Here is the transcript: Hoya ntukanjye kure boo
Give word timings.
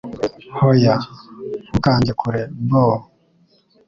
Hoya 0.57 0.93
ntukanjye 1.67 2.11
kure 2.19 2.41
boo 2.69 2.97